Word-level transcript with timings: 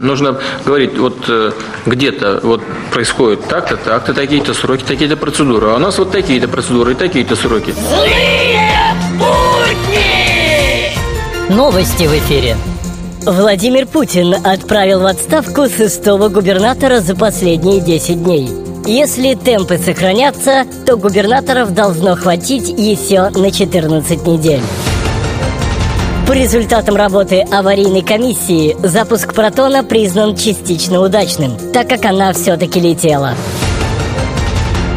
Нужно 0.00 0.40
говорить, 0.66 0.98
вот 0.98 1.16
э, 1.28 1.52
где-то 1.86 2.40
вот 2.42 2.60
происходит 2.92 3.46
так-то, 3.46 3.76
так-то, 3.76 4.12
такие-то 4.12 4.52
сроки, 4.52 4.82
такие-то 4.82 5.16
процедуры. 5.16 5.68
А 5.68 5.76
у 5.76 5.78
нас 5.78 5.98
вот 5.98 6.10
такие-то 6.10 6.48
процедуры 6.48 6.92
и 6.92 6.94
такие-то 6.96 7.36
сроки. 7.36 7.70
Злые 7.70 8.72
будни! 9.12 10.36
Новости 11.56 12.08
в 12.08 12.12
эфире. 12.12 12.56
Владимир 13.22 13.86
Путин 13.86 14.34
отправил 14.44 15.02
в 15.02 15.06
отставку 15.06 15.68
шестого 15.68 16.28
губернатора 16.28 16.98
за 16.98 17.14
последние 17.14 17.80
10 17.80 18.24
дней. 18.24 18.48
Если 18.86 19.34
темпы 19.34 19.78
сохранятся, 19.78 20.64
то 20.84 20.96
губернаторов 20.96 21.72
должно 21.72 22.16
хватить 22.16 22.68
еще 22.68 23.30
на 23.30 23.52
14 23.52 24.26
недель. 24.26 24.60
По 26.26 26.32
результатам 26.32 26.96
работы 26.96 27.42
аварийной 27.42 28.00
комиссии 28.00 28.74
запуск 28.82 29.34
«Протона» 29.34 29.84
признан 29.84 30.34
частично 30.34 31.00
удачным, 31.00 31.52
так 31.72 31.86
как 31.86 32.06
она 32.06 32.32
все-таки 32.32 32.80
летела. 32.80 33.34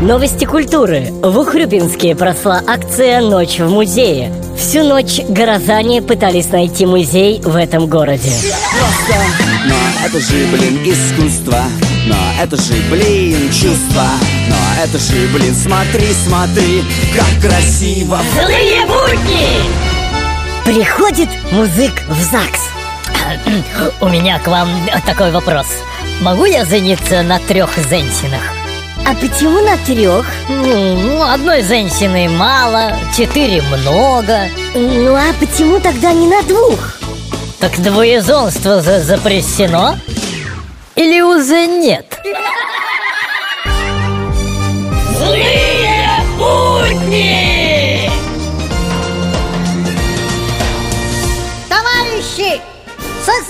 Новости 0.00 0.46
культуры. 0.46 1.12
В 1.22 1.38
Ухрюпинске 1.38 2.16
прошла 2.16 2.62
акция 2.66 3.20
«Ночь 3.20 3.58
в 3.58 3.68
музее». 3.68 4.32
Всю 4.56 4.82
ночь 4.82 5.20
горожане 5.28 6.00
пытались 6.00 6.50
найти 6.50 6.86
музей 6.86 7.40
в 7.42 7.54
этом 7.54 7.86
городе. 7.86 8.32
просто 8.78 9.20
Но 9.66 10.06
это 10.06 10.20
же, 10.20 10.46
блин, 10.52 10.80
искусство 10.84 11.64
Но 12.06 12.16
это 12.42 12.56
же, 12.56 12.74
блин, 12.90 13.50
чувство 13.50 14.06
Но 14.48 14.56
это 14.82 14.98
же, 14.98 15.28
блин, 15.34 15.54
смотри, 15.54 16.08
смотри 16.26 16.84
Как 17.14 17.50
красиво 17.50 18.20
Злые 18.34 18.86
будни! 18.86 19.89
Приходит 20.64 21.28
музык 21.52 21.92
в 22.08 22.20
ЗАГС. 22.20 22.68
У 24.00 24.08
меня 24.08 24.38
к 24.38 24.46
вам 24.46 24.68
такой 25.06 25.30
вопрос. 25.30 25.66
Могу 26.20 26.44
я 26.44 26.64
жениться 26.64 27.22
на 27.22 27.38
трех 27.38 27.70
женщинах? 27.88 28.40
А 29.06 29.14
почему 29.14 29.60
на 29.60 29.76
трех? 29.78 30.26
Ну, 30.48 31.22
одной 31.22 31.62
женщины 31.62 32.28
мало, 32.28 32.92
четыре 33.16 33.62
много. 33.62 34.48
Ну 34.74 35.14
а 35.14 35.32
почему 35.40 35.80
тогда 35.80 36.12
не 36.12 36.28
на 36.28 36.42
двух? 36.42 36.94
Так 37.58 37.80
двоезонство 37.80 38.80
за 38.80 39.00
запрещено? 39.00 39.96
Или 40.94 41.20
уже 41.20 41.66
нет? 41.66 42.06
Злые 45.16 45.59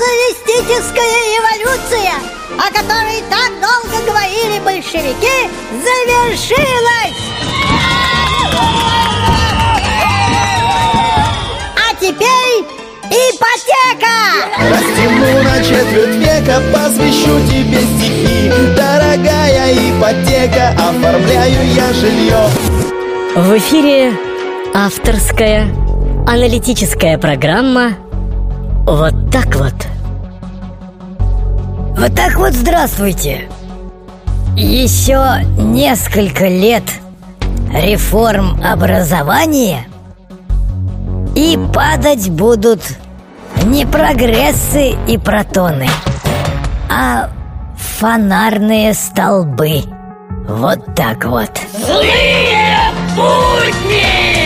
социалистическая 0.00 1.14
революция, 1.36 2.14
о 2.56 2.72
которой 2.72 3.22
так 3.28 3.52
долго 3.60 4.02
говорили 4.06 4.58
большевики, 4.64 5.50
завершилась! 5.82 7.16
А 11.76 11.94
теперь 12.00 12.64
ипотека! 13.10 14.16
Растяну 14.70 15.42
на 15.42 15.62
четверть 15.62 16.16
века, 16.16 16.62
посвящу 16.72 17.38
тебе 17.46 17.80
стихи 17.80 18.50
Дорогая 18.76 19.74
ипотека, 19.74 20.70
оформляю 20.78 21.74
я 21.74 21.92
жилье 21.92 22.48
В 23.34 23.58
эфире 23.58 24.12
авторская 24.72 25.68
аналитическая 26.26 27.18
программа 27.18 27.96
«Вот 28.90 29.14
так 29.30 29.54
вот». 29.54 29.72
Вот 31.96 32.12
так 32.16 32.34
вот 32.34 32.52
здравствуйте. 32.54 33.48
Еще 34.56 35.44
несколько 35.58 36.48
лет 36.48 36.82
реформ 37.72 38.60
образования 38.64 39.86
и 41.36 41.56
падать 41.72 42.30
будут 42.30 42.80
не 43.64 43.86
прогрессы 43.86 44.96
и 45.06 45.16
протоны, 45.18 45.88
а 46.90 47.30
фонарные 47.78 48.92
столбы. 48.94 49.84
Вот 50.48 50.96
так 50.96 51.24
вот. 51.26 51.60
Злые 51.86 52.90
будни! 53.14 54.39